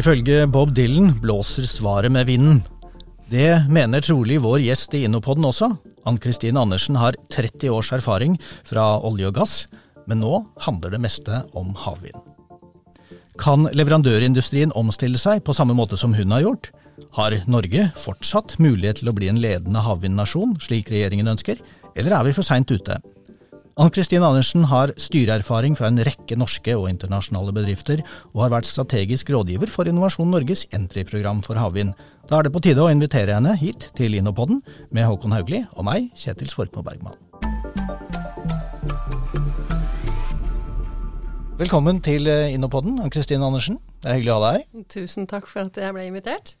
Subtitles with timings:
[0.00, 2.62] Ifølge Bob Dylan blåser svaret med vinden.
[3.28, 5.66] Det mener trolig vår gjest i Innopoden også.
[6.08, 9.66] Ann-Kristin Andersen har 30 års erfaring fra olje og gass,
[10.08, 12.16] men nå handler det meste om havvind.
[13.40, 16.70] Kan leverandørindustrien omstille seg på samme måte som hun har gjort?
[17.18, 21.60] Har Norge fortsatt mulighet til å bli en ledende havvindnasjon, slik regjeringen ønsker,
[21.92, 23.02] eller er vi for seint ute?
[23.78, 28.02] Ann-Kristin Andersen har styreerfaring fra en rekke norske og internasjonale bedrifter,
[28.34, 31.92] og har vært strategisk rådgiver for Innovasjon Norges entry-program for havvind.
[32.26, 34.58] Da er det på tide å invitere henne hit til Innopodden
[34.90, 37.14] med Håkon Haugli og meg, Kjetil Svorkmo Bergman.
[41.60, 43.78] Velkommen til Innopodden, Ann-Kristin Andersen.
[44.02, 44.84] Det er hyggelig å ha deg her.
[44.96, 46.56] Tusen takk for at jeg ble invitert.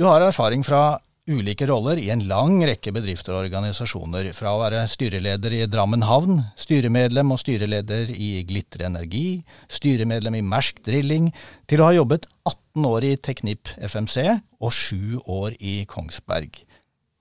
[0.00, 4.60] Du har erfaring fra ulike roller i en lang rekke bedrifter og organisasjoner, fra å
[4.64, 11.30] være styreleder i Drammen havn, styremedlem og styreleder i Glitre Energi, styremedlem i Mersk Drilling,
[11.70, 14.26] til å ha jobbet 18 år i Teknip FMC
[14.60, 16.62] og 7 år i Kongsberg,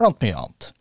[0.01, 0.71] blant mye annet.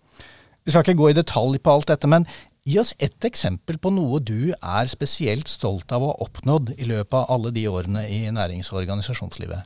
[0.65, 2.27] Vi skal ikke gå i detalj på alt dette, men
[2.69, 6.89] gi oss ett eksempel på noe du er spesielt stolt av å ha oppnådd i
[6.89, 9.65] løpet av alle de årene i nærings- og organisasjonslivet.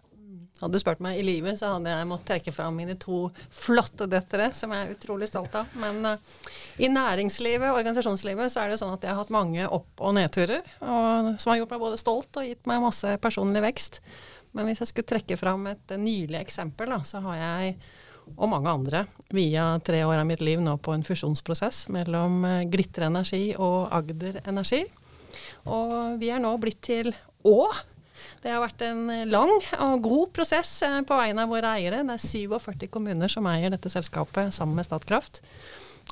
[0.62, 4.06] Hadde du spurt meg i livet, så hadde jeg måttet trekke fram mine to flotte
[4.06, 5.72] døtre, som jeg er utrolig stolt av.
[5.74, 10.04] Men uh, i næringslivet, organisasjonslivet, så er det sånn at jeg har hatt mange opp-
[10.06, 13.98] og nedturer, og, som har gjort meg både stolt og gitt meg masse personlig vekst.
[14.54, 17.76] Men hvis jeg skulle trekke fram et uh, nylig eksempel, da, så har jeg
[18.38, 19.00] og mange andre
[19.34, 24.38] via tre år av mitt liv nå på en fusjonsprosess mellom Glitre Energi og Agder
[24.46, 24.84] Energi.
[25.66, 27.10] Og vi er nå blitt til
[27.42, 27.66] Å
[28.42, 32.02] det har vært en lang og god prosess eh, på vegne av våre eiere.
[32.06, 35.42] Det er 47 kommuner som eier dette selskapet sammen med Statkraft.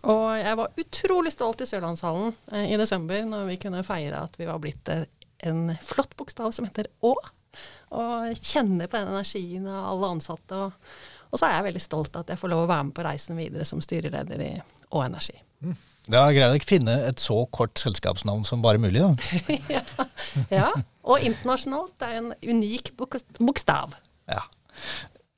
[0.09, 4.39] Og jeg var utrolig stolt i Sørlandshallen eh, i desember når vi kunne feire at
[4.41, 5.05] vi var blitt eh,
[5.49, 7.15] en flott bokstav som heter Å.
[7.99, 10.57] Og kjenne på den energien av alle ansatte.
[10.57, 10.91] Og,
[11.31, 13.41] og, så er jeg veldig stolt at jeg får lov å være med på reisen
[13.41, 14.53] videre som styreleder i
[14.95, 15.41] Å Energi.
[15.65, 15.79] Mm.
[16.09, 19.13] Da greier dere finne et så kort selskapsnavn som bare mulig, da.
[19.77, 19.83] ja,
[20.49, 20.71] ja,
[21.05, 21.93] og internasjonalt.
[22.01, 23.95] Det er en unik bokstav.
[24.31, 24.43] Ja.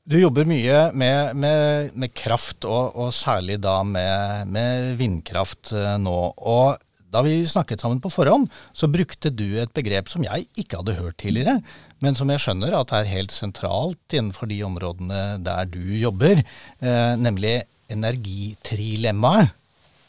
[0.02, 5.94] Du jobber mye med, med, med kraft, og, og, særlig da med, med, vindkraft eh,
[6.02, 6.16] nå.
[6.38, 6.80] Og
[7.12, 10.98] da vi snakket sammen på forhånd, så brukte du et begrep som jeg ikke hadde
[10.98, 11.60] hørt tidligere,
[12.02, 16.42] men som jeg skjønner at er helt sentralt innenfor de områdene der du jobber,
[16.82, 17.60] eh, nemlig
[17.92, 19.52] energitrilemmaet.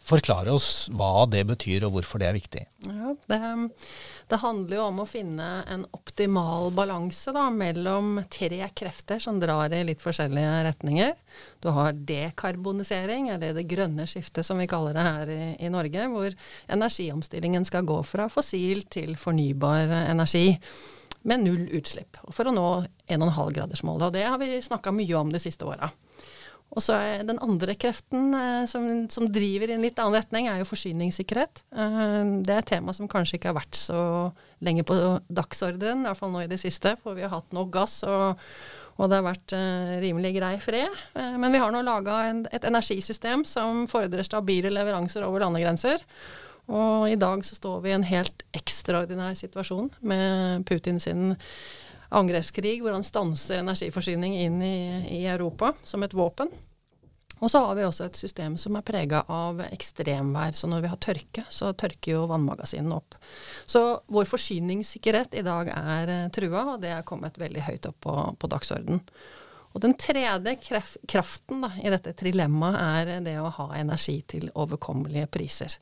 [0.04, 2.64] Forklare oss hva det betyr og hvorfor det er viktig.
[2.84, 3.38] Ja, det,
[4.28, 9.72] det, handler jo om å finne en optimal balanse da, mellom tre krefter som drar
[9.72, 11.16] i litt forskjellige retninger.
[11.64, 16.10] Du har dekarbonisering, eller det grønne skiftet som vi kaller det her i, i Norge,
[16.12, 16.36] hvor
[16.76, 20.50] energiomstillingen skal gå fra fossil til fornybar energi
[21.24, 22.20] med null utslipp.
[22.36, 22.70] For å nå
[23.08, 24.10] 1,5-gradersmålet.
[24.10, 25.88] Og det har vi snakka mye om de siste åra.
[26.74, 30.50] Og så er den andre kreften eh, som, som, driver i en litt annen retning,
[30.50, 31.64] er jo forsyningssikkerhet.
[31.70, 34.04] Eh, det er et tema som kanskje ikke har vært så
[34.64, 34.98] lenge på
[35.30, 38.02] dagsordenen, i hvert fall nå i det siste, for vi har hatt nok gass.
[38.08, 38.42] og,
[39.02, 41.04] og det har vært eh, rimelig grei fred.
[41.18, 42.24] Eh, men vi har nå laga
[42.54, 46.04] et energisystem som fordrer stabile leveranser over landegrenser.
[46.74, 51.34] Og i dag så står vi i en helt ekstraordinær situasjon med Putin sin
[52.14, 54.78] angrepskrig hvor han stanser energiforsyning inn i,
[55.20, 56.52] i Europa som et våpen.
[57.44, 60.56] Og så har vi også et system som er prega av ekstremvær.
[60.56, 63.18] Så når vi har tørke, så tørker jo vannmagasinene opp.
[63.68, 68.00] Så vår forsyningssikkerhet i dag er uh, trua, og det er kommet veldig høyt opp
[68.06, 69.04] på, på dagsordenen.
[69.74, 70.54] Og den tredje
[71.10, 75.80] kraften da, i dette trilemmaet er det å ha energi til overkommelige priser.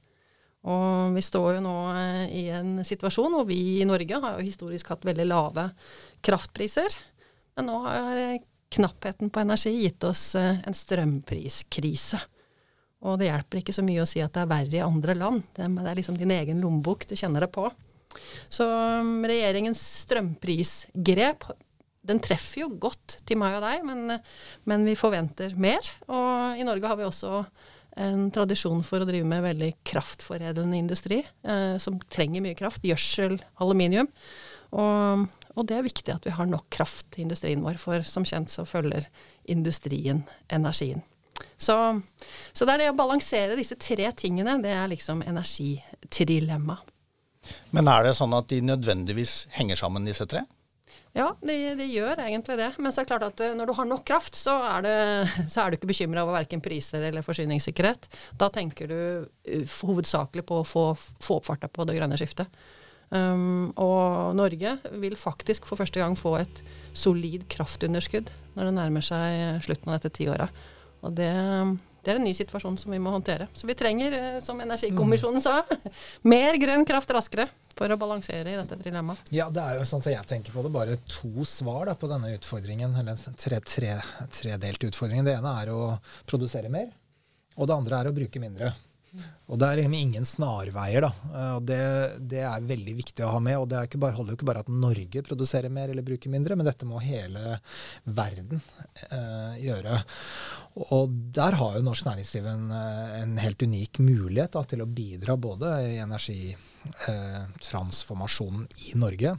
[0.61, 4.45] Og vi står jo nå uh, i en situasjon hvor vi i Norge har jo
[4.45, 5.69] historisk hatt veldig lave
[6.21, 6.93] kraftpriser.
[7.57, 8.41] Men nå har
[8.71, 12.21] knappheten på energi gitt oss eh, en strømpriskrise.
[13.01, 15.43] Og det hjelper ikke så mye å si at det er verre i andre land.
[15.57, 17.65] Det er liksom din egen lommebok du kjenner det på.
[18.51, 21.47] Så um, regjeringens strømprisgrep
[22.07, 24.15] den treffer jo godt til meg og deg, men,
[24.69, 25.85] men, vi forventer mer.
[26.09, 27.43] Og i Norge har vi også
[27.99, 32.85] en tradisjon for å drive med veldig kraftforedlende industri, eh, som trenger mye kraft.
[32.87, 34.09] Gjødsel, aluminium.
[34.71, 38.27] Og, og, det er viktig at vi har nok kraft i industrien vår, for som
[38.27, 39.09] kjent så følger
[39.51, 41.03] industrien energien.
[41.57, 41.75] Så,
[42.53, 46.77] så det er det å balansere disse tre tingene, det er liksom energitrilemma.
[47.73, 50.45] Men er det sånn at de nødvendigvis henger sammen, disse tre?
[51.11, 52.69] Ja, de, de, gjør egentlig det.
[52.79, 54.97] Men så er det klart at eh, når du har nok kraft, så er, det,
[55.51, 58.07] så er du ikke bekymra over verken priser eller forsyningssikkerhet.
[58.39, 62.61] Da tenker du uh, hovedsakelig på å få, få opp farta på det grønne skiftet.
[63.11, 66.61] Um, og Norge vil faktisk for første gang få et
[66.95, 70.61] solid kraftunderskudd når det nærmer seg slutten av dette tiåret.
[71.03, 71.33] Og det,
[72.01, 73.47] det, er en ny situasjon som vi må håndtere.
[73.53, 75.61] Så vi trenger, eh, som Energikommisjonen sa,
[76.33, 79.31] mer grønn kraft raskere for å balansere i dette dilemmaet.
[79.33, 82.09] Ja, det er jo sånn at jeg tenker på det, bare to svar da, på
[82.11, 83.97] denne utfordringen, eller tredelt tre,
[84.33, 84.57] tre
[84.89, 85.27] utfordringen.
[85.27, 85.81] Det ene er å
[86.29, 86.91] produsere mer,
[87.57, 88.73] og det andre er å bruke mindre.
[89.51, 91.01] Og det er liksom ingen snarveier.
[91.03, 91.11] da,
[91.57, 91.79] og det,
[92.31, 93.57] det, er veldig viktig å ha med.
[93.59, 96.55] og Det ikke bare, holder jo ikke bare at Norge produserer mer eller bruker mindre,
[96.55, 97.59] men dette må hele
[98.07, 98.61] verden
[99.09, 100.03] eh, gjøre.
[100.95, 104.87] Og der har jo norsk næringsliv en, eh, en helt unik mulighet da, til å
[104.87, 109.35] bidra både i energitransformasjonen eh, i Norge,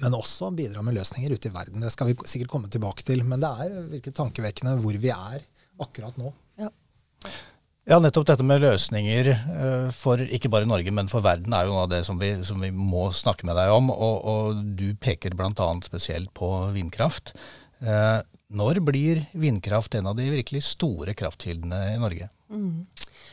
[0.00, 1.82] men også bidra med løsninger ute i verden.
[1.84, 3.20] Det skal vi sikkert komme tilbake til.
[3.28, 5.38] Men det er virkelig tankevekkende hvor vi er
[5.82, 6.28] akkurat nå.
[6.58, 6.70] Ja.
[7.82, 11.74] Ja, nettopp dette med løsninger eh, for ikke bare Norge, men for verden er jo
[11.74, 13.90] noe av det som vi, som vi må snakke med deg om.
[13.90, 15.66] Og, og du peker bl.a.
[15.82, 17.34] spesielt på vindkraft.
[17.82, 18.20] Eh,
[18.54, 22.30] når blir vindkraft en av de virkelig store kraftkildene i Norge?
[22.54, 22.84] Mm.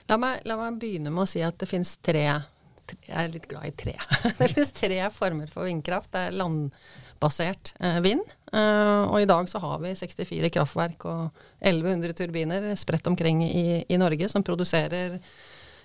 [0.10, 3.46] La, meg, la, meg, begynne med å si at det finnes tre Jeg er litt
[3.52, 3.94] glad i tre.
[4.40, 6.10] det finnes tre former for vindkraft.
[6.16, 8.24] Det er landbasert eh, vind.
[8.50, 13.84] Uh, og i dag så har vi 64 kraftverk og 1100 turbiner spredt omkring i,
[13.86, 15.20] i Norge som produserer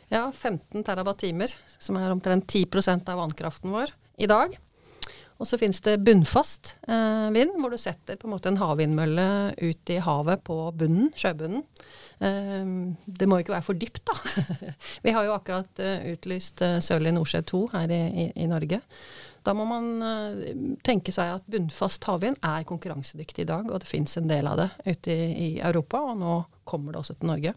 [0.09, 4.57] ja, 15 TWh, som er omtrent 10% av vannkraften vår i dag.
[5.43, 9.27] Og så finnes det bunnfast eh, vind, hvor du setter på en måte en havvindmølle
[9.59, 11.65] ut i havet på bunnen, sjøbunnen.
[12.23, 12.71] Eh,
[13.19, 14.15] det må ikke være for dypt, da.
[15.05, 15.85] vi har jo akkurat
[16.15, 18.79] utlyst Sørlige Nordsjø 2 her i, i, i Norge.
[19.45, 20.45] Da må man uh,
[20.87, 24.63] tenke seg at bunnfast havvind er konkurransedyktig i dag, og det fins en del av
[24.63, 27.53] det ute i, Europa, og nå kommer det også til Norge.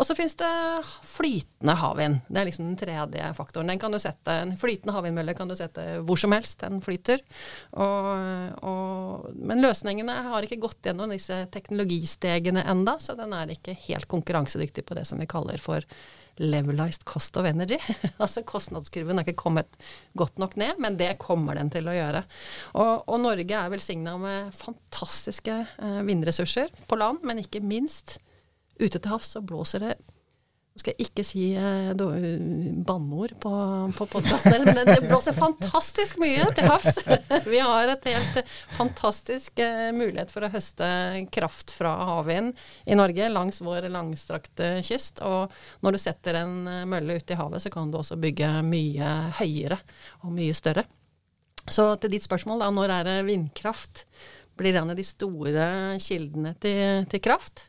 [0.00, 0.48] Og så fins det
[1.04, 2.22] flytende havvind.
[2.32, 3.68] Det er liksom den tredje faktoren.
[3.68, 7.20] Den kan du sette, En flytende havvindmølle kan du sette hvor som helst, den flyter.
[7.76, 8.08] Og,
[8.64, 14.08] og, men løsningene har ikke gått gjennom disse teknologistegene enda, så den er ikke helt
[14.08, 15.84] konkurransedyktig på det som vi kaller for
[16.40, 17.78] levelized cost of energy.
[18.22, 19.68] altså kostnadskurven er ikke kommet
[20.18, 22.24] godt nok ned, men det kommer den til å gjøre.
[22.78, 28.18] Og, og Norge er velsigna med fantastiske eh, vindressurser på land, men ikke minst
[28.80, 29.94] ute til havs så blåser det
[30.72, 33.50] nå skal jeg ikke si eh, banneord på,
[33.92, 37.02] på podkasten, men det, blåser fantastisk mye til havs.
[37.52, 38.38] Vi har et helt
[38.72, 40.88] fantastisk eh, mulighet for å høste
[41.34, 42.56] kraft fra havvind
[42.88, 45.20] i Norge langs vår langstrakte kyst.
[45.20, 45.52] Og
[45.84, 49.14] når du setter en eh, mølle ut i havet, så kan du også bygge mye
[49.42, 49.82] høyere
[50.24, 50.88] og mye større.
[51.68, 54.06] Så til ditt spørsmål, da, når er det vindkraft
[54.56, 55.66] blir en av de store
[56.00, 57.68] kildene til, til kraft?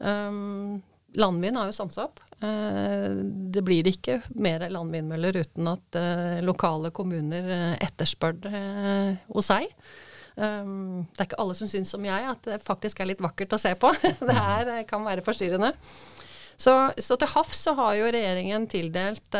[0.00, 0.80] Um,
[1.18, 2.20] landvind har jo stansa opp.
[2.40, 3.10] Eh,
[3.52, 8.62] det blir ikke mer landvindmøller uten at eh, lokale kommuner eh, etterspør det
[9.28, 9.66] hos seg.
[10.40, 13.60] det er ikke alle som syns som jeg at det faktisk er litt vakkert å
[13.60, 13.90] se på.
[14.28, 15.74] det her kan være forstyrrende.
[16.60, 19.36] Så, så, til havs har jo regjeringen tildelt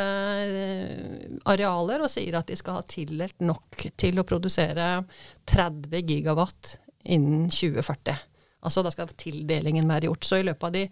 [1.53, 4.87] arealer og sier at de skal ha tildelt nok til å produsere
[5.53, 6.79] 30 gigawatt
[7.13, 8.30] innen 2040.
[8.61, 10.27] Altså da skal tildelingen være gjort.
[10.27, 10.85] Så i løpet av de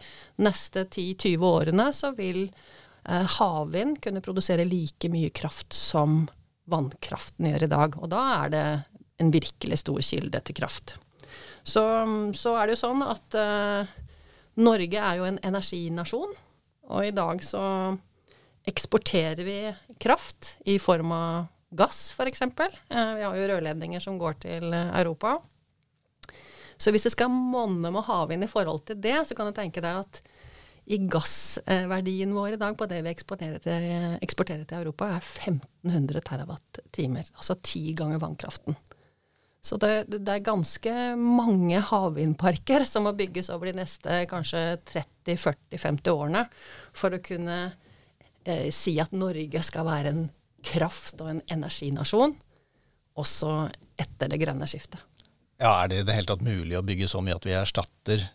[0.44, 6.24] neste 10-20 årene så vil eh, havvind kunne produsere like mye kraft som
[6.68, 7.98] vannkraften gjør i dag.
[8.00, 8.64] Og da er det
[9.18, 10.96] en virkelig stor kilde til kraft.
[11.66, 11.84] Så,
[12.38, 13.96] så er det jo sånn at eh,
[14.58, 16.32] Norge er jo en energinasjon,
[16.88, 17.62] og i dag så
[18.68, 19.58] eksporterer vi
[20.00, 21.46] kraft i form av
[21.78, 22.42] gass, f.eks.
[22.42, 25.36] Eh, vi har jo rørledninger som går til Europa.
[26.78, 29.82] Så hvis det skal monne med havvind i forhold til det, så kan du tenke
[29.84, 30.20] deg at
[30.88, 33.88] i gassverdien vår i dag på det vi eksporterer til,
[34.24, 37.18] eksporterer til Europa, er 1500 TWh.
[37.36, 38.78] Altså ti ganger vannkraften.
[39.60, 46.12] Så det, det, er ganske mange havvindparker som må bygges over de neste kanskje 30-40-50
[46.14, 46.44] årene
[46.96, 47.58] for å kunne
[48.46, 50.24] eh, si at Norge skal være en
[50.64, 52.36] kraft- og en energinasjon
[53.18, 53.52] også
[53.98, 55.02] etter det grønne skiftet.
[55.58, 58.28] Ja, Er det i det hele tatt mulig å bygge så mye at vi erstatter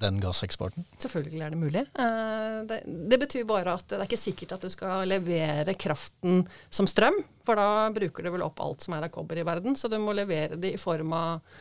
[0.00, 0.86] den gasseksporten?
[1.02, 1.82] Selvfølgelig er det mulig.
[1.92, 6.46] Eh, det, det, betyr bare at det er ikke sikkert at du skal levere kraften
[6.72, 9.76] som strøm, for da bruker du vel opp alt som er av kobber i verden.
[9.76, 11.60] Så du må levere det i form av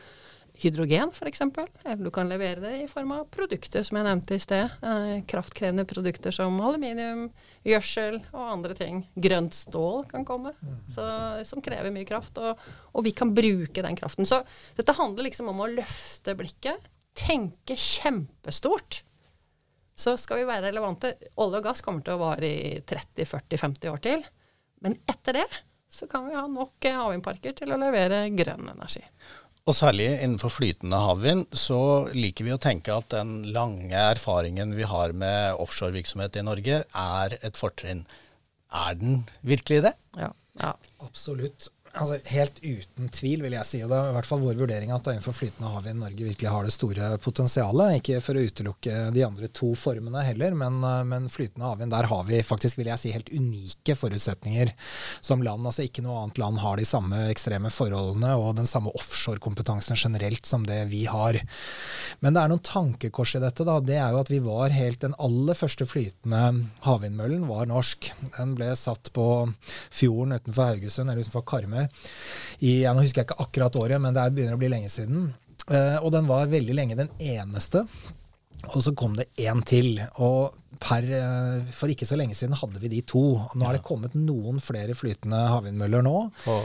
[0.60, 1.42] hydrogen f.eks.
[1.42, 4.78] Eller du kan levere det i form av produkter, som jeg nevnte i sted.
[4.84, 7.28] Eh, kraftkrevende produkter som aluminium,
[7.68, 9.04] gjødsel og andre ting.
[9.16, 10.80] Grønt stål kan komme, mm.
[10.96, 11.06] så,
[11.48, 12.40] som krever mye kraft.
[12.42, 14.28] Og, og, vi kan bruke den kraften.
[14.30, 14.42] Så
[14.78, 16.90] dette handler liksom om å løfte blikket.
[17.18, 19.04] Tenke kjempestort.
[20.00, 21.16] Så skal vi være relevante.
[21.44, 24.24] Olje og gass kommer til å vare i 30-40-50 år til.
[24.80, 25.50] Men etter det
[25.90, 29.02] så kan vi ha nok eh, havvindparker til å levere grønn energi.
[29.70, 34.88] Og særlig innenfor flytende havvind så liker vi å tenke at den lange erfaringen vi
[34.90, 38.02] har med offshorevirksomhet i Norge, er et fortrinn.
[38.74, 39.92] Er den virkelig det?
[40.18, 40.32] Ja.
[40.64, 40.72] ja.
[41.06, 41.70] Absolutt.
[42.00, 43.80] Altså, helt uten tvil, vil jeg si.
[43.84, 46.66] Og det er i hvert fall vår vurdering at innenfor flytende havvind Norge virkelig har
[46.66, 47.98] det store potensialet.
[48.00, 52.10] Ikke for å utelukke de andre to formene heller, men, eh, men flytende havvind, der
[52.12, 54.72] har vi faktisk, vil jeg si, helt unike forutsetninger
[55.20, 55.68] som land.
[55.68, 60.48] Altså ikke noe annet land har de samme ekstreme forholdene og den samme offshorekompetansen generelt
[60.48, 61.42] som det vi har.
[62.24, 63.66] Men det er noen tankekors i dette.
[63.68, 68.12] da, Det er jo at vi var helt Den aller første flytende havvindmøllen var norsk.
[68.38, 69.54] Den ble satt på
[69.92, 71.89] fjorden utenfor Haugesund, eller utenfor Karmøy
[72.60, 75.30] i ja, Nå husker jeg ikke akkurat året, men det begynner å bli lenge siden.
[75.70, 77.86] Uh, og den var veldig lenge den eneste.
[78.68, 80.02] Og så kom det én til.
[80.20, 83.24] Og per, eh, for ikke så lenge siden hadde vi de to.
[83.56, 83.70] Nå ja.
[83.70, 86.16] er det kommet noen flere flytende havvindmøller nå.
[86.44, 86.58] På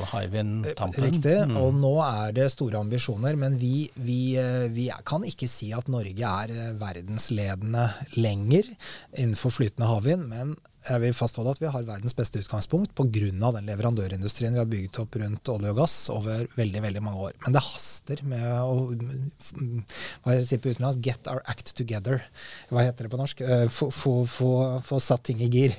[0.67, 1.37] eh, Riktig.
[1.51, 1.57] Mm.
[1.61, 3.39] Og nå er det store ambisjoner.
[3.39, 4.37] Men vi, vi,
[4.75, 7.89] vi, kan ikke si at Norge er verdensledende
[8.19, 8.69] lenger
[9.15, 10.29] innenfor flytende havvind.
[10.31, 13.31] Men jeg vil fastholde at vi har verdens beste utgangspunkt pga.
[13.57, 17.33] den leverandørindustrien vi har bygget opp rundt olje og gass over veldig veldig mange år.
[17.45, 22.21] Men det haster med å hva jeg sier på utenlands, get our act together.
[22.69, 23.41] Hva heter det på norsk?
[23.41, 25.77] Eh, få satt ting i gir.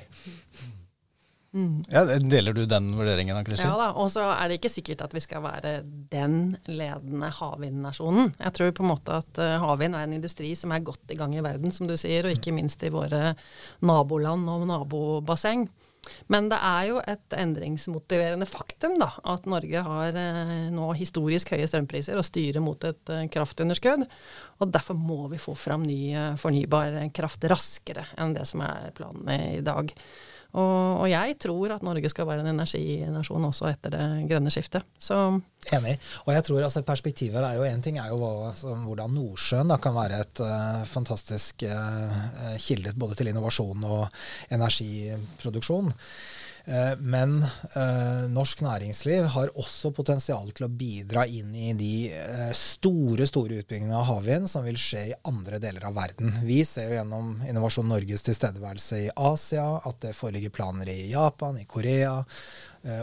[1.56, 1.86] Mm.
[1.88, 3.70] Ja, deler du den vurderingen, Kristin?
[3.70, 5.78] Ja da, og så er det ikke sikkert at vi skal være
[6.12, 8.34] den ledende havvindnasjonen.
[8.36, 11.18] Jeg tror på en måte at uh, havvind er en industri som er godt i
[11.18, 13.32] gang i verden, som du sier, og ikke minst i våre
[13.80, 15.64] naboland og nabobasseng.
[16.30, 21.66] Men det er jo et endringsmotiverende faktum da, at Norge har eh, nå historisk høye
[21.68, 24.06] strømpriser og styrer mot et eh, kraftunderskudd.
[24.60, 28.92] Og derfor må vi få fram ny eh, fornybar kraft raskere enn det som er
[28.96, 29.92] planen i dag.
[30.54, 34.86] Og, og, jeg tror at Norge skal være en energinasjon også etter det grønne skiftet.
[34.98, 35.18] Så
[35.74, 35.96] Enig.
[36.26, 39.72] Og jeg tror altså perspektivet er jo én ting er jo hva, altså, hvordan Nordsjøen
[39.72, 44.04] da, kan være et uh, fantastisk uh, kilde både til innovasjon og
[44.54, 45.90] energiproduksjon.
[46.66, 47.42] Eh, men
[47.76, 53.60] eh, norsk næringsliv har også potensial til å bidra inn i de eh, store store
[53.60, 56.34] utbyggingene av havvind som vil skje i andre deler av verden.
[56.42, 61.60] Vi ser jo gjennom Innovasjon Norges tilstedeværelse i Asia at det foreligger planer i Japan,
[61.62, 62.18] i Korea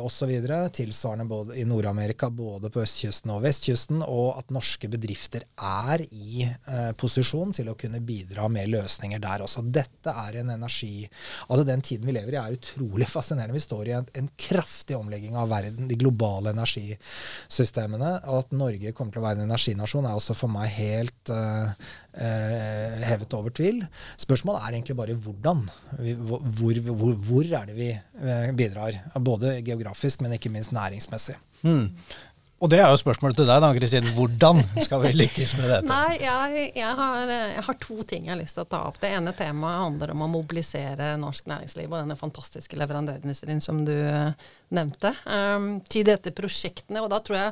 [0.04, 0.32] osv.
[0.74, 4.04] Tilsvarende både i Nord-Amerika, både på østkysten og vestkysten.
[4.06, 9.46] Og at norske bedrifter er i eh, posisjon til å kunne bidra med løsninger der
[9.46, 9.66] også.
[9.74, 11.08] Dette er en energi
[11.50, 13.58] Altså Den tiden vi lever i, er utrolig fascinerende.
[13.58, 18.16] Vi står i en, en kraftig omlegging av verden, de globale energisystemene.
[18.28, 21.90] Og at Norge kommer til å være en energinasjon, er også for meg helt eh,
[22.13, 23.84] eh, hevet over tvil.
[24.22, 25.66] Spørsmålet er egentlig bare hvordan.
[26.24, 29.00] Hvor, hvor, hvor er det vi eh, bidrar?
[29.24, 29.73] Både geografisk,
[30.22, 31.36] men ikke minst næringsmessig.
[31.63, 31.89] Mm.
[32.63, 34.06] Og det er jo spørsmålet til deg, da, Kristin.
[34.15, 35.88] Hvordan skal vi lykkes med dette?
[35.92, 39.01] Nei, jeg, jeg, har, jeg, har, to ting jeg har lyst til å ta opp.
[39.01, 43.92] Det ene temaet handler om å mobilisere norsk næringsliv og denne fantastiske leverandørindustrien som du
[43.92, 44.32] uh,
[44.72, 45.12] nevnte.
[45.27, 47.03] Um, til dette prosjektene.
[47.03, 47.51] Og da tror jeg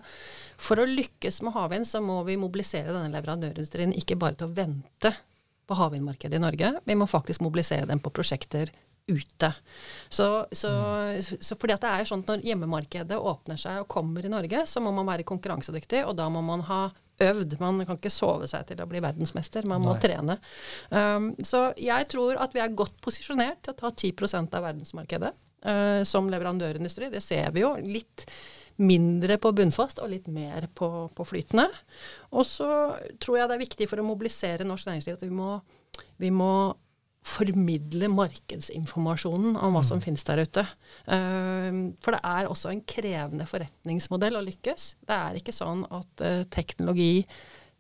[0.62, 4.56] for å lykkes med havvind, så må vi mobilisere denne leverandørindustrien ikke bare til å
[4.62, 5.12] vente
[5.68, 6.72] på havvindmarkedet i Norge.
[6.88, 8.72] Vi må faktisk mobilisere dem på prosjekter
[9.08, 9.54] ute.
[10.10, 10.72] Så, så,
[11.22, 14.32] så, fordi at det er jo sånn at når hjemmemarkedet åpner seg og kommer i
[14.32, 16.84] Norge, så må man være konkurransedyktig, og da må man ha
[17.22, 17.58] øvd.
[17.62, 20.02] Man kan ikke sove seg til å bli verdensmester, man må Nei.
[20.04, 20.38] trene.
[20.90, 25.32] Um, så jeg tror at vi er godt posisjonert til å ta 10% av verdensmarkedet
[25.68, 27.12] uh, som leverandørindustri.
[27.14, 27.76] Det ser vi jo.
[27.86, 28.26] Litt
[28.82, 31.68] mindre på bunnfast og litt mer på, på flytende.
[32.34, 32.70] Og så
[33.22, 35.52] tror jeg det er viktig for å mobilisere norsk næringsliv at vi må,
[36.22, 36.54] vi må
[37.22, 40.04] formidle markedsinformasjonen om hva som mm.
[40.06, 40.64] finnes der ute.
[41.06, 44.88] Uh, for det er også en krevende forretningsmodell å lykkes.
[45.06, 47.26] Det er ikke sånn at uh, teknologi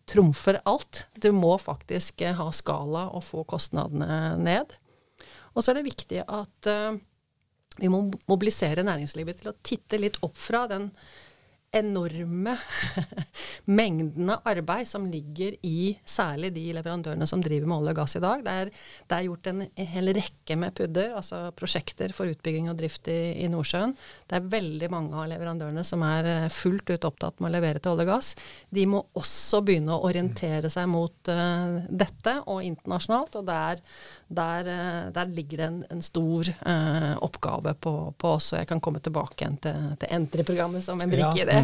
[0.10, 1.06] trumfer alt.
[1.18, 4.78] Du må faktisk uh, ha skala og få kostnadene ned.
[5.56, 6.68] Og så er det viktig at
[7.76, 10.86] vi må mobilisere næringslivet til å titte litt opp fra den
[11.72, 12.58] enorme
[13.80, 18.24] mengdene arbeid som ligger i særlig de leverandørene som driver med olje og gass i
[18.24, 18.44] dag.
[18.44, 18.72] Det er,
[19.08, 19.62] det er gjort en,
[19.94, 23.96] hel rekke med PUD-er, altså prosjekter for utbygging og drift i, i, Nordsjøen.
[24.28, 27.80] Det er veldig mange av leverandørene som er eh, fullt ut opptatt med å levere
[27.80, 28.34] til olje og gass.
[28.70, 33.80] De må også begynne å orientere seg mot uh, dette og internasjonalt, og der,
[34.28, 38.52] der, uh, der ligger det en, en stor uh, oppgave på, på, oss.
[38.52, 41.61] Og jeg kan komme tilbake igjen til, til Entry-programmet som en brikke i det.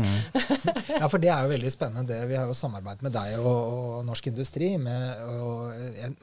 [1.00, 2.08] ja, for det er jo veldig spennende.
[2.10, 2.20] det.
[2.30, 4.74] Vi har jo samarbeidet med deg og, og Norsk Industri.
[4.82, 5.74] Med, og,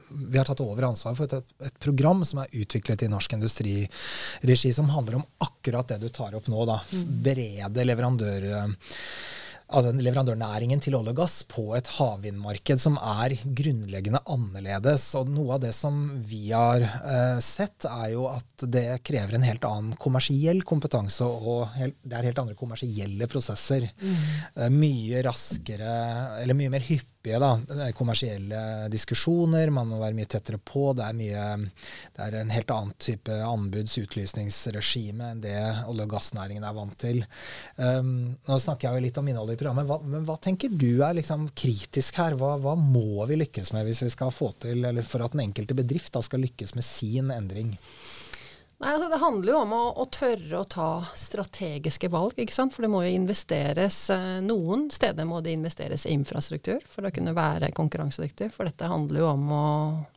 [0.09, 4.73] vi har tatt over ansvaret for et, et, program som er utviklet i Norsk Industriregi,
[4.75, 6.67] som handler om akkurat det du tar opp nå.
[6.69, 6.79] da.
[6.91, 7.15] Mm.
[7.25, 8.75] Berede leverandører
[9.65, 15.07] altså leverandørnæringen til olje og gass på et havvindmarked som er grunnleggende annerledes.
[15.17, 19.47] Og noe av det som vi har uh, sett, er jo at det krever en
[19.47, 23.89] helt annen kommersiell kompetanse, og helt, det er helt andre kommersielle prosesser.
[24.01, 24.15] Mm.
[24.59, 25.97] Uh, mye raskere,
[26.43, 29.69] eller mye mer hyppig hyppige da, kommersielle diskusjoner.
[29.73, 30.93] Man må være mye tettere på.
[30.93, 31.69] Det er, mye,
[32.15, 36.97] det er en helt annen type anbuds- utlysningsregime enn det olje- og gassnæringen er vant
[36.99, 37.23] til.
[37.77, 41.01] Um, nå snakker jeg jo litt om innholdet i programmet, hva, men hva tenker du
[41.01, 42.37] er liksom kritisk her?
[42.37, 45.47] Hva, hva, må vi lykkes med hvis vi skal få til, eller for at den
[45.47, 47.75] enkelte bedrift da skal lykkes med sin endring?
[48.75, 52.33] Nei, altså Det handler jo om å, å, tørre å ta strategiske valg.
[52.35, 52.73] ikke sant?
[52.75, 57.11] For det må jo investeres eh, Noen steder må det investeres i infrastruktur for å
[57.15, 58.49] kunne være konkurransedyktig.
[58.51, 59.69] For dette handler jo om, å,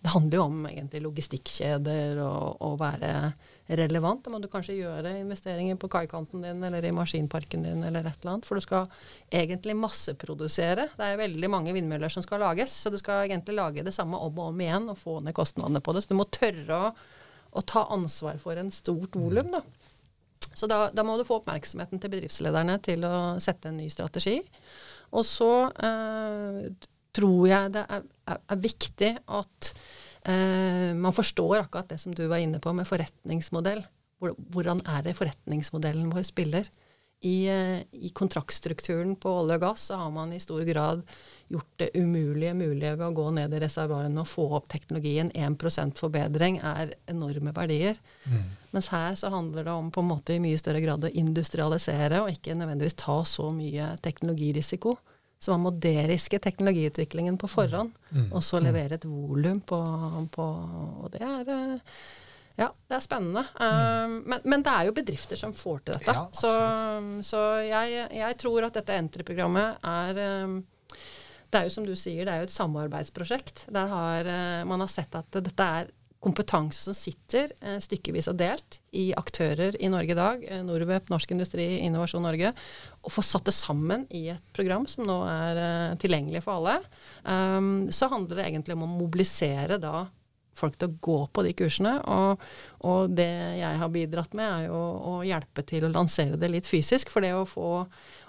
[0.02, 3.12] det handler jo om egentlig logistikkjeder og å være
[3.78, 4.24] relevant.
[4.24, 8.18] Da må du kanskje gjøre investeringer på kaikanten din eller i maskinparken din eller et
[8.18, 8.48] eller annet.
[8.48, 8.90] For du skal
[9.30, 10.88] egentlig masseprodusere.
[10.98, 12.74] Det er veldig mange vindmøller som skal lages.
[12.74, 15.84] Så du skal egentlig lage det samme om og om igjen og få ned kostnadene
[15.84, 16.02] på det.
[16.02, 16.90] Så du må tørre å
[17.56, 19.52] å ta ansvar for en stort volum.
[19.54, 19.62] Da.
[20.52, 24.40] Så da, da, må du få oppmerksomheten til bedriftslederne til å sette en ny strategi.
[25.16, 25.52] Og så
[25.86, 26.64] eh,
[27.16, 29.70] tror jeg det er, er, er viktig at
[30.28, 33.84] eh, man forstår akkurat det som du var inne på med forretningsmodell.
[34.18, 36.68] Hvordan er det forretningsmodellen vår spiller?
[37.20, 41.02] I, eh, I, kontraktstrukturen på olje og gass så har man i stor grad
[41.50, 45.32] gjort det umulige mulige ved å gå ned i reservoarene og få opp teknologien.
[45.34, 47.98] 1 forbedring er enorme verdier.
[48.28, 48.44] Mm.
[48.70, 52.22] Mens her så handler det om på en måte i mye større grad å industrialisere
[52.22, 54.94] og ikke nødvendigvis ta så mye teknologirisiko.
[55.38, 58.30] Så man må deriske teknologiutviklingen på forhånd, mm.
[58.34, 59.78] og så levere et volum på,
[60.34, 60.46] på,
[61.04, 62.00] Og det er eh,
[62.58, 63.44] ja, det er spennende.
[63.54, 64.16] Mm.
[64.26, 66.14] Men, men, det er jo bedrifter som får til dette.
[66.16, 66.50] Ja, så,
[67.26, 70.56] så jeg, jeg, tror at dette Entry-programmet er um,
[71.46, 73.68] Det er jo som du sier, det er jo et samarbeidsprosjekt.
[73.74, 78.40] Der har uh, man har sett at dette er kompetanse som sitter uh, stykkevis og
[78.42, 80.42] delt i aktører i Norge i dag.
[80.50, 82.50] Uh, Norwep, Norsk Industri, Innovasjon Norge.
[83.06, 86.80] Og få satt det sammen i et program som nå er tilgjengelig for alle.
[87.22, 90.08] Um, så handler det egentlig om å mobilisere da
[90.58, 91.94] folk til å gå på de kursene.
[92.10, 92.44] Og,
[92.86, 96.68] og, det jeg har bidratt med, er jo å hjelpe til å lansere det litt
[96.68, 97.12] fysisk.
[97.12, 97.70] For det å få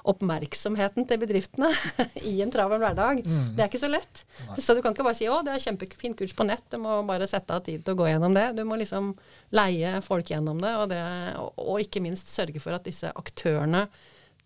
[0.10, 1.70] oppmerksomheten til bedriftene
[2.32, 3.50] i en travel hverdag, mm.
[3.58, 4.24] det er ikke så lett.
[4.48, 4.60] Nei.
[4.64, 7.02] Så du kan ikke bare si 'Å, det er kjempefint kurs på nett', du må
[7.10, 8.48] bare sette av tid til å gå gjennom det.
[8.58, 9.12] Du må liksom
[9.58, 11.04] leie folk gjennom det, og, det,
[11.42, 13.86] og, og ikke minst sørge for at disse aktørene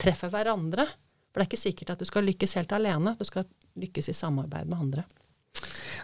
[0.02, 0.88] treffer hverandre.
[1.34, 3.15] For det er ikke sikkert at du skal lykkes helt alene.
[3.17, 3.48] Du skal
[3.82, 5.06] lykkes i samarbeid med andre.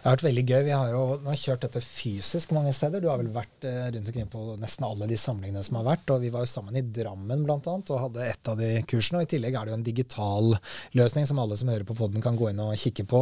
[0.00, 0.60] Det har vært veldig gøy.
[0.64, 3.02] Vi har jo har kjørt dette fysisk mange steder.
[3.02, 6.08] Du har vel vært eh, rundt omkring på nesten alle de samlingene som har vært.
[6.14, 7.58] og Vi var jo sammen i Drammen bl.a.
[7.60, 9.20] og hadde et av de kursene.
[9.20, 10.56] og I tillegg er det jo en digital
[10.96, 13.20] løsning som alle som hører på poden kan gå inn og kikke på.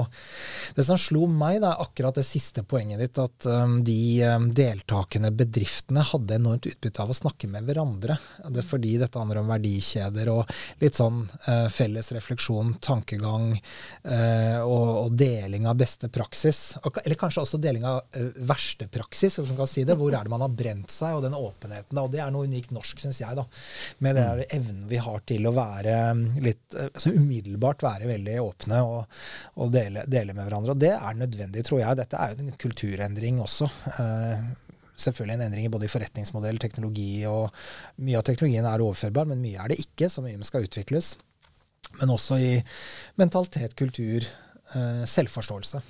[0.77, 4.47] Det som slo meg, da, er akkurat det siste poenget ditt, at um, de um,
[4.55, 8.21] deltakende bedriftene hadde enormt utbytte av å snakke med hverandre.
[8.47, 11.25] Det er fordi dette handler om verdikjeder og litt sånn
[11.73, 13.51] felles refleksjon, tankegang
[14.62, 19.57] og, og deling av beste praksis, eller kanskje også deling av uh, verste praksis, som
[19.57, 19.97] kan si det.
[19.99, 21.95] Hvor er det man har brent seg, og den åpenheten.
[21.97, 22.05] Da.
[22.05, 23.45] Og det er noe unikt norsk, syns jeg, da.
[24.05, 28.39] Med den evnen vi har til å være mm, litt uh, altså Umiddelbart være veldig
[28.43, 29.21] åpne og,
[29.63, 30.75] og dele, dele, med hverandre.
[30.77, 32.01] Og det er nødvendig, tror jeg.
[32.01, 33.71] Dette er jo en kulturendring også.
[33.99, 34.51] Uh,
[34.99, 37.53] selvfølgelig en endring både i forretningsmodell, teknologi og
[38.03, 40.11] Mye av teknologien er overførbar, men mye er det ikke.
[40.11, 41.15] Så mye skal utvikles.
[42.01, 42.51] Men også i
[43.19, 44.27] mentalitet, kultur,
[45.09, 45.81] selvforståelse.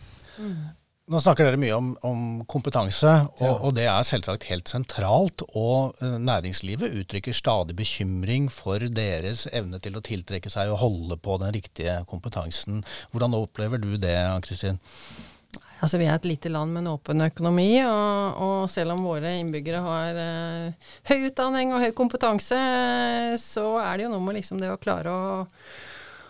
[1.09, 3.53] Nå snakker dere mye om, om kompetanse, og, ja.
[3.55, 5.40] og, det er selvsagt helt sentralt.
[5.57, 11.16] Og uh, næringslivet uttrykker stadig bekymring for deres evne til å tiltrekke seg og holde
[11.16, 12.83] på den riktige kompetansen.
[13.14, 14.77] Hvordan opplever du det, Ann-Kristin?
[15.79, 19.37] Altså, vi er et lite land med en åpen økonomi, og, og selv om våre
[19.38, 22.59] innbyggere har eh, høy utdanning og høy kompetanse,
[23.40, 25.44] så er det jo noe med liksom det å klare å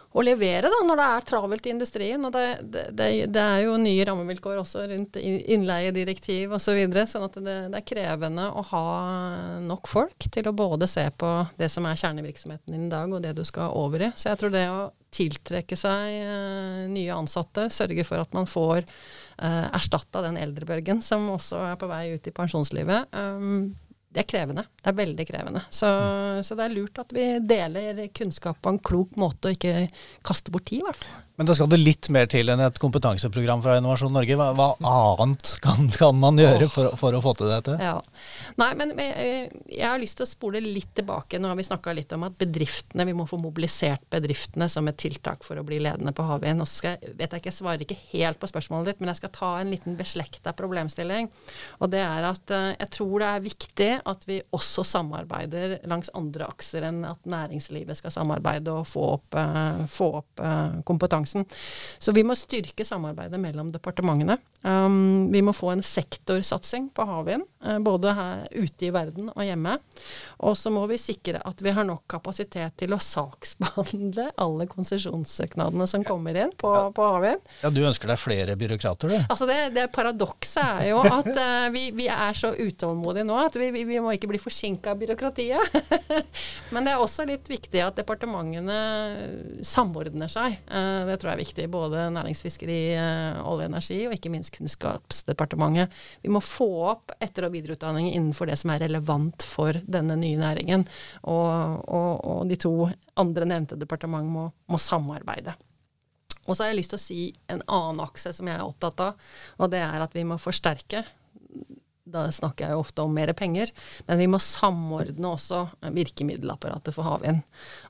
[0.09, 2.25] å levere da, når det er travelt i industrien.
[2.25, 2.44] og Det,
[2.97, 6.79] det, det er jo nye rammevilkår også rundt innleiedirektiv osv.
[6.97, 8.85] Så sånn at det, det, er krevende å ha
[9.64, 13.23] nok folk til å både se på det som er kjernevirksomheten din i dag, og
[13.25, 14.12] det du skal over i.
[14.16, 18.83] Så jeg tror det å tiltrekke seg eh, nye ansatte, sørge for at man får
[18.85, 23.71] eh, erstatta den eldrebølgen som også er på vei ut i pensjonslivet, um,
[24.09, 24.64] det er krevende.
[24.81, 25.62] Det er veldig krevende.
[25.68, 25.88] Så,
[26.47, 29.88] så, det er lurt at vi deler kunnskap på en klok måte, og ikke
[30.27, 31.25] kaster bort tid, i hvert fall.
[31.38, 34.35] Men da skal det litt mer til enn et kompetanseprogram fra Innovasjon Norge.
[34.35, 37.77] Hva, hva annet kan, kan, man gjøre for, for, å få til dette?
[37.79, 37.92] Ja.
[38.59, 41.38] Nei, men jeg, jeg, har lyst til å spole litt tilbake.
[41.38, 44.98] Nå har vi snakka litt om at bedriftene, vi må få mobilisert bedriftene som et
[44.98, 46.64] tiltak for å bli ledende på havvind.
[46.64, 49.35] Og så vet jeg ikke, jeg svarer ikke helt på spørsmålet ditt, men jeg skal
[49.38, 51.31] ta en liten beslekta problemstilling.
[51.79, 56.11] Og det er at uh, jeg tror det er viktig at vi også samarbeider langs
[56.18, 60.46] andre akser enn at næringslivet skal samarbeide og få opp, uh, få opp
[60.88, 61.45] kompetanse kompetansen.
[61.99, 64.38] Så vi må styrke samarbeidet mellom departementene.
[64.62, 69.45] Um, vi må få en sektorsatsing på havvind, uh, både her ute i verden og
[69.47, 69.77] hjemme.
[70.43, 75.87] Og så må vi sikre at vi har nok kapasitet til å saksbehandle alle konsesjonssøknadene
[75.87, 77.45] som kommer inn på, på havvind.
[77.62, 79.19] Ja, Du ønsker deg flere byråkrater, du?
[79.29, 83.61] Altså det, det Paradokset er jo at uh, vi, vi, er så utålmodige nå at
[83.61, 85.79] vi, vi, vi må ikke bli forsinka av byråkratiet.
[86.75, 90.59] Men det er også litt viktig at departementene samordner seg.
[90.67, 91.66] Uh, det tror jeg er viktig.
[91.72, 92.81] Både næringsfiskeri,
[93.42, 95.94] olje og energi, og ikke minst Kunnskapsdepartementet.
[96.24, 100.40] Vi må få opp etter- og videreutdanning innenfor det som er relevant for denne nye
[100.40, 100.87] næringen.
[101.22, 102.74] Og, og, og de to
[103.18, 105.57] andre nevnte departement må, må samarbeide.
[106.48, 109.02] Og så har jeg lyst til å si en annen akse som jeg er opptatt
[109.04, 111.04] av, og det er at vi må forsterke
[112.09, 113.70] da snakker jeg jo ofte om mer penger,
[114.09, 117.42] men vi må samordne også virkemiddelapparatet for havvind.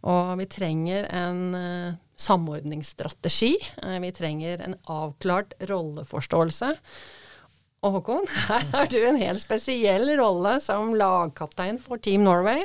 [0.02, 3.54] Og vi trenger en uh, samordningsstrategi.
[3.82, 6.74] Uh, vi trenger en avklart rolleforståelse.
[7.86, 12.64] Og Håkon, her har du en helt spesiell rolle som lagkaptein for Team Norway.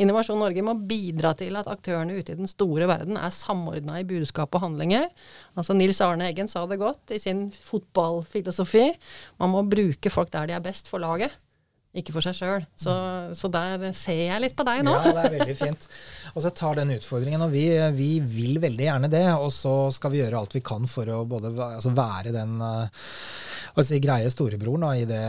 [0.00, 4.08] Innovasjon Norge må bidra til at aktørene ute i den store verden er samordna i
[4.08, 5.10] budskap og handlinger.
[5.54, 8.88] Altså Nils Arne Eggen sa det godt i sin fotballfilosofi.
[9.42, 11.36] Man må bruke folk der de er best for laget
[11.94, 12.64] ikke for seg sjøl.
[12.78, 12.94] Så,
[13.38, 14.94] så, der ser jeg litt på deg nå.
[14.98, 15.86] Ja, det er veldig fint.
[16.34, 19.26] Og så tar den utfordringen, og vi, vi, vil veldig gjerne det.
[19.38, 24.00] Og så skal vi gjøre alt vi kan for å både altså være den altså,
[24.02, 25.22] greie storebroren da, i det,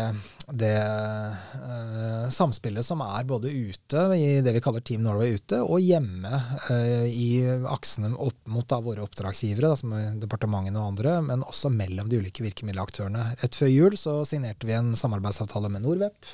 [0.51, 5.81] det eh, samspillet som er både ute, i det vi kaller Team Norway ute, og
[5.81, 6.41] hjemme
[6.73, 7.29] eh, i
[7.71, 12.19] aksene opp mot da, våre oppdragsgivere, da, som departementene og andre, men også mellom de
[12.21, 13.31] ulike virkemiddelaktørene.
[13.41, 16.29] Rett før jul så signerte vi en samarbeidsavtale med Norwep.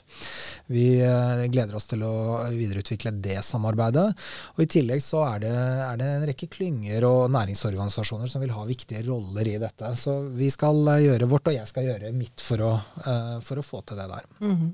[0.72, 2.14] Vi eh, gleder oss til å
[2.52, 4.08] videreutvikle det samarbeidet.
[4.56, 8.54] Og I tillegg så er det, er det en rekke klynger og næringsorganisasjoner som vil
[8.56, 9.94] ha viktige roller i dette.
[10.00, 12.74] Så vi skal eh, gjøre vårt, og jeg skal gjøre mitt for å,
[13.06, 14.26] eh, for å få til det der.
[14.40, 14.72] Mm -hmm.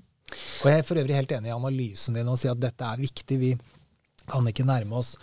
[0.64, 2.98] Og Jeg er for øvrig helt enig i analysen din og sier at dette er
[2.98, 3.40] viktig.
[3.40, 3.58] Vi
[4.28, 5.14] kan ikke nærme oss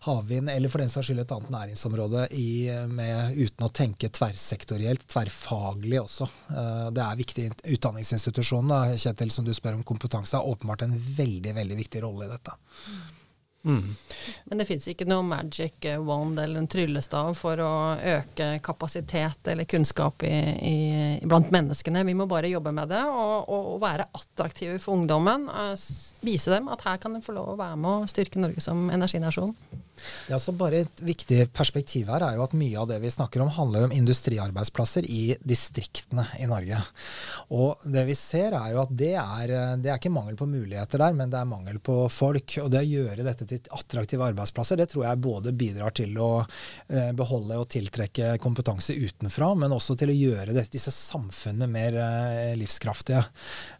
[0.00, 5.02] havvind, eller for den saks skyld et annet næringsområde, i, med, uten å tenke tverrsektorielt,
[5.10, 6.28] tverrfaglig også.
[6.50, 7.48] Uh, det er viktig.
[7.74, 12.32] Utdanningsinstitusjonene, Kjetil, som du spør om kompetanse, har åpenbart en veldig, veldig viktig rolle i
[12.36, 12.54] dette.
[12.86, 13.02] Mm.
[13.64, 13.94] Mm.
[14.44, 17.72] Men det fins ikke noe magic wand eller en tryllestav for å
[18.14, 20.34] øke kapasitet eller kunnskap i,
[20.72, 20.76] i,
[21.28, 22.02] blant menneskene.
[22.08, 25.46] Vi må bare jobbe med det og, og, være attraktive for ungdommen.
[25.46, 25.76] Uh,
[26.26, 28.88] vise dem at her kan de få lov å være med og styrke Norge som
[28.90, 29.54] energinasjon.
[30.30, 33.42] Ja, så bare Et viktig perspektiv her er jo at mye av det vi snakker
[33.44, 36.78] om, handler om industriarbeidsplasser i distriktene i Norge.
[37.54, 41.02] Og det vi ser er jo at det er, det er ikke mangel på muligheter
[41.02, 42.56] der, men det er mangel på folk.
[42.64, 46.30] Og det å gjøre dette til attraktive arbeidsplasser, det tror jeg både bidrar til å
[46.42, 51.98] eh, beholde og tiltrekke kompetanse utenfra, men også til å gjøre det, disse samfunnene mer
[52.02, 53.22] eh, livskraftige.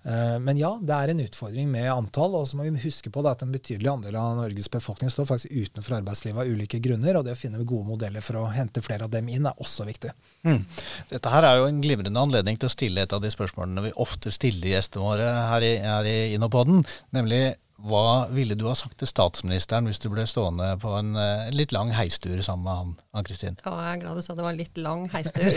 [0.06, 3.24] Eh, men ja, det er en utfordring med antall, og så må vi huske på
[3.26, 7.16] at en betydelig andel av Norges befolkning står faktisk utenfor arbeidslivet arbeidslivet av ulike grunner,
[7.18, 9.87] og det å finne gode modeller for å hente flere av dem inn er også
[9.88, 10.12] viktig.
[10.46, 10.62] Mm.
[11.11, 13.94] Dette her er jo en glimrende anledning til å stille et av de spørsmålene vi
[14.03, 16.85] ofte stiller gjestene våre her i, her i Innopoden,
[17.16, 17.42] nemlig
[17.82, 21.74] hva ville du ha sagt til statsministeren hvis du ble stående på en uh, litt
[21.74, 23.58] lang heistur sammen med han, Ann-Kristin?
[23.64, 25.50] Ja, jeg er glad du sa det var litt lang heistur.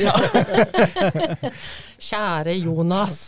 [2.09, 3.19] Kjære Jonas.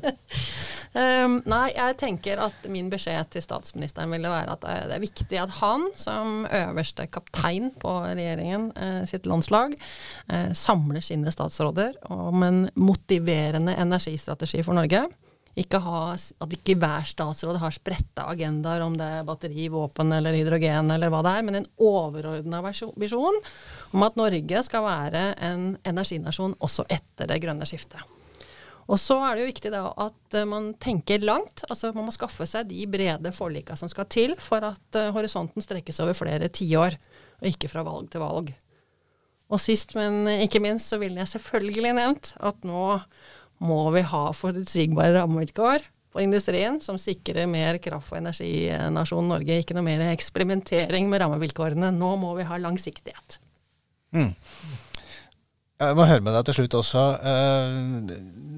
[1.00, 5.40] um, nei, jeg tenker at min beskjed til statsministeren ville være at det er viktig
[5.46, 9.76] at han, som øverste kaptein på regjeringen uh, sitt landslag,
[10.32, 15.06] uh, samler sine statsråder om en motiverende energistrategi for Norge
[15.56, 20.36] ikke ha, at ikke hver statsråd har spredte agendaer om det er batteri, våpen eller
[20.36, 22.60] hydrogen eller hva det er, men en overordna
[23.00, 23.40] visjon
[23.96, 28.04] om at Norge skal være en energinasjon også etter det grønne skiftet.
[28.86, 31.64] Og så er det jo viktig da at man tenker langt.
[31.66, 35.64] altså Man må skaffe seg de brede forlika som skal til for at uh, horisonten
[35.64, 36.94] strekkes over flere tiår,
[37.40, 38.52] og ikke fra valg til valg.
[39.46, 42.86] Og sist, men ikke minst, så ville jeg selvfølgelig nevnt at nå
[43.64, 49.60] må vi ha forutsigbare rammevilkår på industrien, som sikrer mer kraft- og energinasjonen Norge.
[49.60, 51.92] Ikke noe mer eksperimentering med rammevilkårene.
[51.92, 53.38] Nå må vi ha langsiktighet.
[54.16, 54.32] Mm.
[55.76, 57.02] Jeg må høre med deg til slutt også.
[57.20, 58.14] Uh,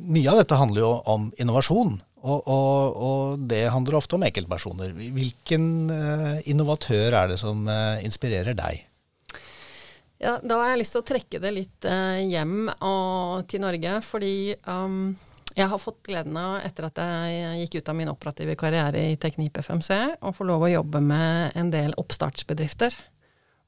[0.06, 1.96] mye av dette handler jo om innovasjon.
[2.18, 4.94] Og, og, og, det handler ofte om enkeltpersoner.
[4.94, 8.84] Hvilken uh, innovatør er det som uh, inspirerer deg?
[10.18, 13.92] Ja, da har jeg lyst til å trekke det litt hjem og, til Norge.
[14.02, 15.12] Fordi um,
[15.58, 19.16] jeg har fått gleden av, etter at jeg gikk ut av min operative karriere i
[19.20, 22.94] Teknip FMC, å få lov å jobbe med en del oppstartsbedrifter.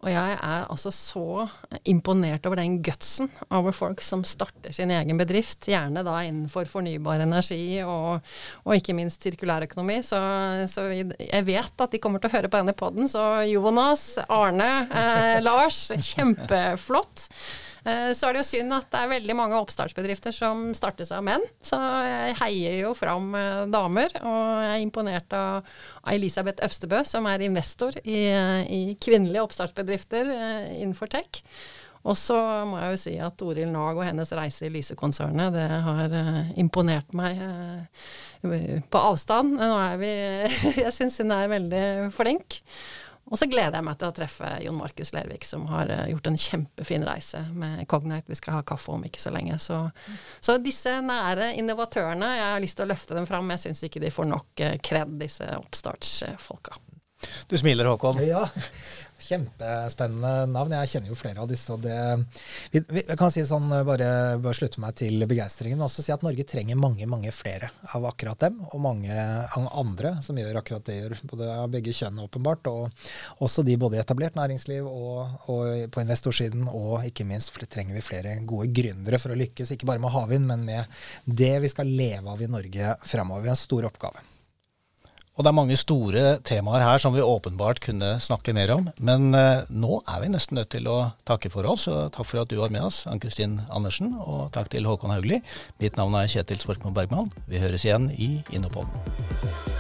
[0.01, 1.45] Og jeg er altså så
[1.85, 7.21] imponert over den gutsen over folk som starter sin egen bedrift, gjerne da innenfor fornybar
[7.21, 8.25] energi og,
[8.65, 9.99] og ikke minst sirkulærøkonomi.
[10.07, 10.21] Så,
[10.73, 14.71] så, jeg vet at de kommer til å høre på denne poden, så Jonas, Arne,
[14.89, 17.29] eh, Lars, kjempeflott.
[17.85, 21.25] Eh, så er det jo synd at det er veldig mange oppstartsbedrifter som startes av
[21.27, 21.45] menn.
[21.64, 25.69] Så jeg heier jo fram eh, damer, og jeg er imponert av
[26.12, 28.23] Elisabeth Øvstebø, som er investor i,
[28.69, 31.43] i kvinnelige oppstartsbedrifter eh, innenfor tech.
[32.09, 35.66] Og så må jeg jo si at Toril Nag og hennes reise i Lyse-konsernet, det
[35.69, 36.14] har
[36.57, 37.43] imponert meg
[38.40, 39.59] på avstand.
[39.61, 40.12] Nå er vi
[40.87, 41.85] Jeg syns hun er veldig
[42.16, 42.57] flink.
[43.31, 46.27] Og så gleder jeg meg til å treffe Jon Markus Lervik, som har uh, gjort
[46.27, 48.27] en kjempefin reise med Cognite.
[48.27, 49.59] Vi skal ha kaffe om ikke så lenge.
[49.62, 49.79] Så,
[50.43, 53.53] så disse nære innovatørene, jeg har lyst til å løfte dem fram.
[53.55, 56.75] Jeg syns ikke de får nok uh, kred, disse oppstartsfolka.
[57.47, 58.19] Du smiler, Håkon.
[58.27, 58.49] Ja,
[59.20, 60.74] Kjempespennende navn.
[60.80, 61.72] Jeg kjenner jo flere av disse.
[61.74, 61.96] og det,
[62.72, 66.14] vi, vi, jeg kan si sånn, bare, bare slutte meg til begeistringen, men også si
[66.14, 69.14] at Norge trenger mange mange flere av akkurat dem, og mange
[69.56, 71.16] andre som gjør akkurat det gjør.
[71.33, 76.04] Både av begge kjønn, åpenbart, og også de både i etablert næringsliv og, og på
[76.04, 76.66] investorsiden.
[76.70, 80.48] Og ikke minst trenger vi flere gode gründere for å lykkes, ikke bare med havvind,
[80.48, 84.30] men med det vi skal leve av i Norge har en stor oppgave.
[85.40, 88.90] Og det er mange store temaer her som vi åpenbart kunne snakke mer om.
[89.00, 91.87] Men eh, nå er vi nesten nødt til å takke for oss.
[91.88, 94.12] og Takk for at du var med oss, Ann-Kristin Andersen.
[94.20, 95.40] Og takk til Håkon Haugli.
[95.81, 97.33] Mitt navn er Kjetil Sporkmo Bergman.
[97.48, 99.80] Vi høres igjen i Innopodden.